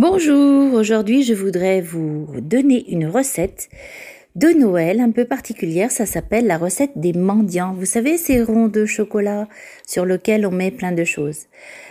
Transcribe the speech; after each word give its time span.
Bonjour, 0.00 0.72
aujourd'hui 0.72 1.24
je 1.24 1.34
voudrais 1.34 1.82
vous 1.82 2.26
donner 2.40 2.90
une 2.90 3.06
recette 3.06 3.68
de 4.34 4.48
Noël 4.48 4.98
un 4.98 5.10
peu 5.10 5.26
particulière, 5.26 5.90
ça 5.90 6.06
s'appelle 6.06 6.46
la 6.46 6.56
recette 6.56 6.92
des 6.96 7.12
mendiants. 7.12 7.74
Vous 7.74 7.84
savez 7.84 8.16
ces 8.16 8.42
ronds 8.42 8.68
de 8.68 8.86
chocolat 8.86 9.46
sur 9.86 10.06
lesquels 10.06 10.46
on 10.46 10.52
met 10.52 10.70
plein 10.70 10.92
de 10.92 11.04
choses. 11.04 11.48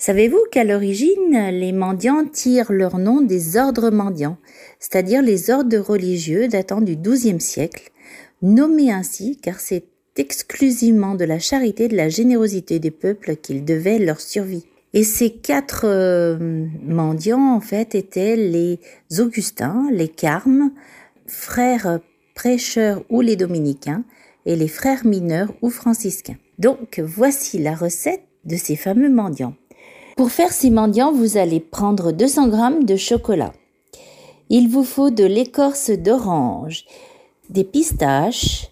Savez-vous 0.00 0.40
qu'à 0.50 0.64
l'origine, 0.64 1.48
les 1.52 1.70
mendiants 1.70 2.24
tirent 2.24 2.72
leur 2.72 2.98
nom 2.98 3.20
des 3.20 3.56
ordres 3.56 3.90
mendiants, 3.90 4.38
c'est-à-dire 4.80 5.22
les 5.22 5.50
ordres 5.50 5.78
religieux 5.78 6.48
datant 6.48 6.80
du 6.80 6.96
XIIe 6.96 7.40
siècle, 7.40 7.92
nommés 8.42 8.90
ainsi 8.90 9.38
car 9.40 9.60
c'est 9.60 9.84
exclusivement 10.16 11.14
de 11.14 11.24
la 11.24 11.38
charité 11.38 11.84
et 11.84 11.88
de 11.88 11.96
la 11.96 12.08
générosité 12.08 12.80
des 12.80 12.90
peuples 12.90 13.36
qu'ils 13.36 13.64
devaient 13.64 14.00
leur 14.00 14.20
survie. 14.20 14.64
Et 14.94 15.04
ces 15.04 15.30
quatre 15.30 15.84
euh, 15.84 16.66
mendiants, 16.82 17.54
en 17.54 17.60
fait, 17.60 17.94
étaient 17.94 18.36
les 18.36 18.78
Augustins, 19.18 19.88
les 19.90 20.08
Carmes, 20.08 20.72
frères 21.26 22.00
prêcheurs 22.34 23.02
ou 23.08 23.20
les 23.20 23.36
Dominicains, 23.36 24.04
et 24.44 24.56
les 24.56 24.68
frères 24.68 25.06
mineurs 25.06 25.52
ou 25.62 25.70
franciscains. 25.70 26.36
Donc, 26.58 27.00
voici 27.04 27.58
la 27.58 27.74
recette 27.74 28.24
de 28.44 28.56
ces 28.56 28.76
fameux 28.76 29.10
mendiants. 29.10 29.54
Pour 30.16 30.30
faire 30.30 30.52
ces 30.52 30.70
mendiants, 30.70 31.12
vous 31.12 31.36
allez 31.36 31.60
prendre 31.60 32.12
200 32.12 32.50
g 32.50 32.84
de 32.84 32.96
chocolat. 32.96 33.52
Il 34.50 34.68
vous 34.68 34.84
faut 34.84 35.10
de 35.10 35.24
l'écorce 35.24 35.90
d'orange, 35.90 36.84
des 37.48 37.64
pistaches, 37.64 38.68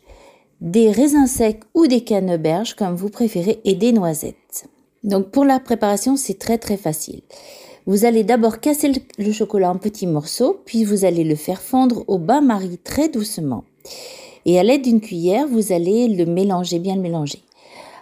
des 0.61 0.91
raisins 0.91 1.27
secs 1.27 1.63
ou 1.75 1.87
des 1.87 2.03
canneberges 2.03 2.75
comme 2.75 2.95
vous 2.95 3.09
préférez 3.09 3.61
et 3.65 3.75
des 3.75 3.93
noisettes. 3.93 4.69
Donc 5.03 5.31
pour 5.31 5.45
la 5.45 5.61
préparation, 5.61 6.17
c'est 6.17 6.39
très 6.39 6.59
très 6.59 6.77
facile. 6.77 7.23
Vous 7.87 8.05
allez 8.05 8.25
d'abord 8.25 8.61
casser 8.61 8.93
le 9.19 9.33
chocolat 9.33 9.71
en 9.71 9.79
petits 9.79 10.07
morceaux, 10.07 10.61
puis 10.65 10.85
vous 10.85 11.05
allez 11.05 11.25
le 11.25 11.35
faire 11.35 11.63
fondre 11.63 12.05
au 12.09 12.19
bain-marie 12.19 12.79
très 12.79 13.09
doucement. 13.09 13.65
Et 14.45 14.59
à 14.59 14.63
l'aide 14.63 14.83
d'une 14.83 15.01
cuillère, 15.01 15.47
vous 15.47 15.73
allez 15.73 16.09
le 16.09 16.27
mélanger, 16.27 16.79
bien 16.79 16.97
le 16.97 17.03
mélanger. 17.03 17.43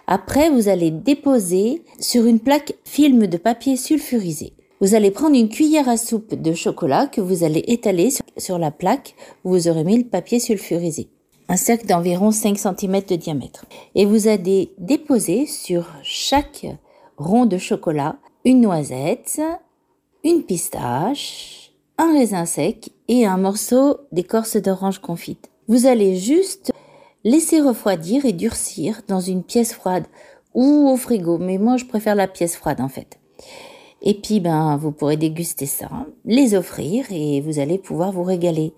Après, 0.07 0.49
vous 0.49 0.67
allez 0.67 0.91
déposer 0.91 1.83
sur 1.99 2.25
une 2.25 2.39
plaque 2.39 2.73
film 2.83 3.27
de 3.27 3.37
papier 3.37 3.77
sulfurisé. 3.77 4.53
Vous 4.81 4.95
allez 4.95 5.11
prendre 5.11 5.35
une 5.35 5.49
cuillère 5.49 5.89
à 5.89 5.97
soupe 5.97 6.33
de 6.33 6.53
chocolat 6.53 7.07
que 7.07 7.21
vous 7.21 7.43
allez 7.43 7.63
étaler 7.67 8.09
sur 8.37 8.57
la 8.57 8.71
plaque 8.71 9.13
où 9.43 9.49
vous 9.51 9.67
aurez 9.67 9.83
mis 9.83 9.97
le 9.97 10.05
papier 10.05 10.39
sulfurisé. 10.39 11.09
Un 11.47 11.57
cercle 11.57 11.85
d'environ 11.85 12.31
5 12.31 12.57
cm 12.57 13.01
de 13.07 13.15
diamètre. 13.15 13.65
Et 13.95 14.05
vous 14.05 14.27
allez 14.27 14.71
déposer 14.77 15.45
sur 15.45 15.87
chaque 16.03 16.65
rond 17.19 17.45
de 17.45 17.57
chocolat, 17.57 18.15
une 18.45 18.61
noisette, 18.61 19.41
une 20.23 20.43
pistache, 20.43 21.71
un 21.97 22.13
raisin 22.13 22.45
sec 22.45 22.91
et 23.09 23.25
un 23.25 23.37
morceau 23.37 23.97
d'écorce 24.11 24.55
d'orange 24.55 24.99
confite. 24.99 25.49
Vous 25.67 25.85
allez 25.85 26.15
juste 26.15 26.71
laisser 27.25 27.59
refroidir 27.59 28.25
et 28.25 28.31
durcir 28.31 29.01
dans 29.07 29.19
une 29.19 29.43
pièce 29.43 29.73
froide 29.73 30.05
ou 30.53 30.89
au 30.89 30.95
frigo, 30.95 31.37
mais 31.37 31.57
moi 31.57 31.77
je 31.77 31.85
préfère 31.85 32.15
la 32.15 32.27
pièce 32.27 32.55
froide 32.55 32.79
en 32.79 32.87
fait. 32.87 33.19
Et 34.01 34.13
puis 34.13 34.39
ben 34.39 34.77
vous 34.77 34.91
pourrez 34.91 35.17
déguster 35.17 35.65
ça, 35.65 35.89
les 36.23 36.55
offrir 36.55 37.05
et 37.11 37.41
vous 37.41 37.59
allez 37.59 37.77
pouvoir 37.77 38.13
vous 38.13 38.23
régaler. 38.23 38.73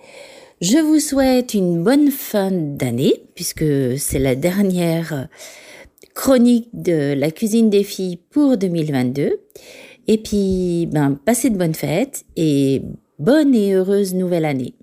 Je 0.61 0.79
vous 0.79 0.99
souhaite 0.99 1.53
une 1.53 1.83
bonne 1.83 2.09
fin 2.09 2.49
d'année 2.51 3.23
puisque 3.35 3.65
c'est 3.99 4.19
la 4.19 4.35
dernière 4.35 5.27
chronique 6.13 6.69
de 6.73 7.13
la 7.13 7.31
cuisine 7.31 7.69
des 7.69 7.83
filles 7.83 8.17
pour 8.29 8.57
2022. 8.57 9.39
Et 10.07 10.17
puis, 10.17 10.87
ben, 10.91 11.17
passez 11.25 11.49
de 11.49 11.57
bonnes 11.57 11.75
fêtes 11.75 12.25
et 12.35 12.81
bonne 13.19 13.53
et 13.53 13.73
heureuse 13.73 14.13
nouvelle 14.13 14.45
année. 14.45 14.73